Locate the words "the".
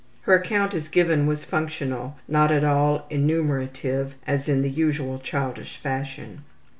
4.63-4.69